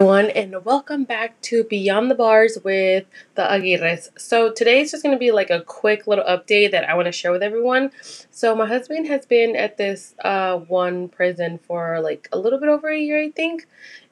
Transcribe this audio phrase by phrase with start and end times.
[0.00, 3.04] everyone and welcome back to Beyond the Bars with
[3.36, 4.08] the Aguirres.
[4.18, 7.06] So today is just going to be like a quick little update that I want
[7.06, 7.92] to share with everyone.
[8.32, 12.68] So my husband has been at this uh, one prison for like a little bit
[12.68, 13.68] over a year, I think,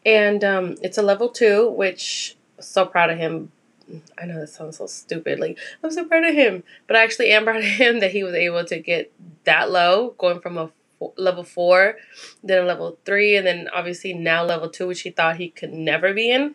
[0.06, 3.50] and um, it's a level two, which so proud of him.
[4.16, 5.40] I know that sounds so stupid.
[5.40, 8.22] Like I'm so proud of him, but I actually am proud of him that he
[8.22, 9.12] was able to get
[9.44, 10.70] that low, going from a
[11.16, 11.96] level four,
[12.42, 16.12] then level three, and then obviously now level two, which he thought he could never
[16.12, 16.54] be in.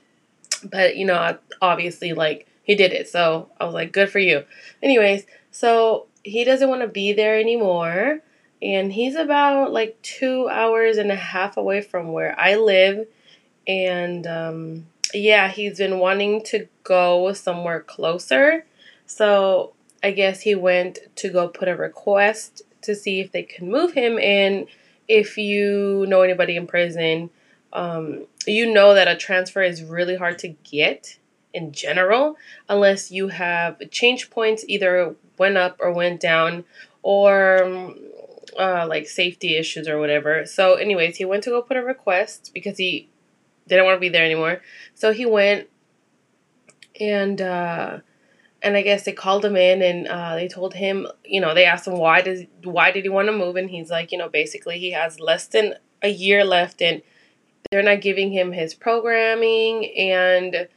[0.63, 4.43] But you know, obviously, like he did it, so I was like, good for you.
[4.81, 8.21] Anyways, so he doesn't want to be there anymore,
[8.61, 13.07] and he's about like two hours and a half away from where I live,
[13.67, 18.65] and um, yeah, he's been wanting to go somewhere closer.
[19.05, 23.69] So I guess he went to go put a request to see if they can
[23.69, 24.17] move him.
[24.19, 24.67] And
[25.07, 27.29] if you know anybody in prison,
[27.73, 31.19] um, you know that a transfer is really hard to get
[31.53, 32.35] in general
[32.69, 36.65] unless you have change points either went up or went down
[37.01, 37.93] or
[38.57, 40.45] uh, like safety issues or whatever.
[40.45, 43.09] So, anyways, he went to go put a request because he
[43.67, 44.61] didn't want to be there anymore.
[44.95, 45.67] So he went
[46.99, 47.99] and uh,
[48.61, 51.65] and I guess they called him in and uh, they told him, you know, they
[51.65, 54.29] asked him why does why did he want to move, and he's like, you know,
[54.29, 57.01] basically he has less than a year left, and
[57.71, 60.67] they're not giving him his programming, and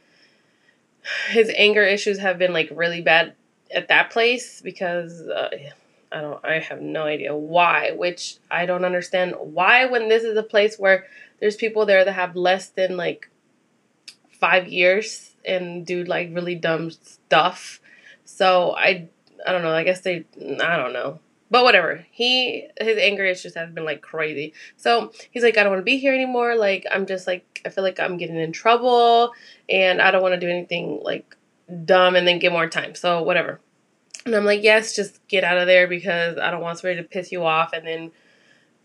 [1.29, 3.33] his anger issues have been like really bad
[3.73, 5.49] at that place because uh,
[6.11, 10.37] I don't, I have no idea why, which I don't understand why when this is
[10.37, 11.05] a place where
[11.39, 13.30] there's people there that have less than like
[14.41, 17.79] five years and do like really dumb stuff.
[18.25, 19.07] So I
[19.47, 19.73] I don't know.
[19.73, 20.25] I guess they
[20.61, 21.19] I don't know.
[21.49, 22.05] But whatever.
[22.11, 24.53] He his anger issues have been like crazy.
[24.75, 26.55] So he's like, I don't want to be here anymore.
[26.55, 29.31] Like I'm just like I feel like I'm getting in trouble
[29.69, 31.37] and I don't want to do anything like
[31.85, 32.95] dumb and then get more time.
[32.95, 33.61] So whatever.
[34.25, 37.07] And I'm like, yes, just get out of there because I don't want somebody to
[37.07, 38.11] piss you off and then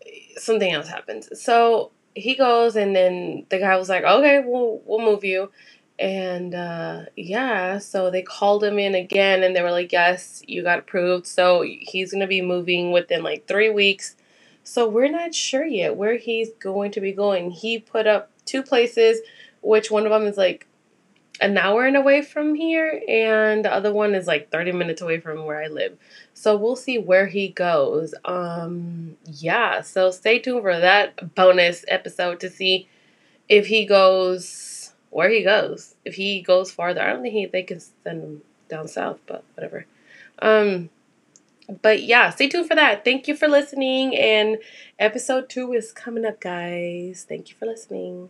[0.05, 1.29] eh, something else happens.
[1.39, 5.51] So he goes and then the guy was like, Okay, we'll we'll move you.
[5.99, 10.61] And uh, yeah, so they called him in again and they were like, yes, you
[10.61, 11.25] got approved.
[11.25, 14.15] So he's to be moving within like three weeks.
[14.63, 17.49] So we're not sure yet where he's going to be going.
[17.51, 19.21] He put up two places,
[19.61, 20.66] which one of them is like
[21.39, 25.19] an hour and away from here, and the other one is like 30 minutes away
[25.19, 25.97] from where I live.
[26.33, 28.13] So we'll see where he goes.
[28.25, 32.87] Um, yeah, so stay tuned for that bonus episode to see
[33.49, 35.95] if he goes where he goes.
[36.05, 39.43] If he goes farther, I don't think he, they can send him down south, but
[39.55, 39.85] whatever.
[40.39, 40.89] Um,
[41.81, 43.03] but yeah, stay tuned for that.
[43.03, 44.57] Thank you for listening, and
[44.99, 47.25] episode two is coming up, guys.
[47.27, 48.29] Thank you for listening.